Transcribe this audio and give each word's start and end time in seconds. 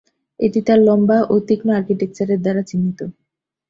এটি 0.39 0.59
তার 0.67 0.79
লম্বা 0.87 1.17
এবং 1.23 1.37
তীক্ষ্ণ 1.47 1.69
আর্কিটেকচারের 1.77 2.39
দ্বারা 2.43 2.61
চিহ্নিত। 2.69 2.99